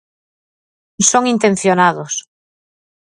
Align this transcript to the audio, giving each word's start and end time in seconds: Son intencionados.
Son 1.11 1.23
intencionados. 1.33 2.13